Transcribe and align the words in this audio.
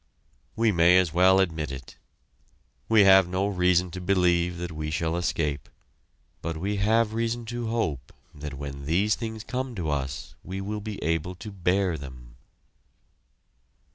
We 0.55 0.71
may 0.71 0.97
as 0.97 1.13
well 1.13 1.39
admit 1.39 1.71
it. 1.71 1.95
We 2.89 3.01
have 3.01 3.27
no 3.27 3.45
reason 3.45 3.91
to 3.91 4.01
believe 4.01 4.57
that 4.57 4.71
we 4.71 4.89
shall 4.89 5.15
escape, 5.15 5.69
but 6.41 6.57
we 6.57 6.77
have 6.77 7.13
reason 7.13 7.45
to 7.53 7.67
hope 7.67 8.11
that 8.33 8.55
when 8.55 8.87
these 8.87 9.13
things 9.13 9.43
come 9.43 9.75
to 9.75 9.91
us 9.91 10.33
we 10.43 10.59
will 10.59 10.81
be 10.81 10.97
able 11.03 11.35
to 11.35 11.51
bear 11.51 11.99
them. 11.99 12.35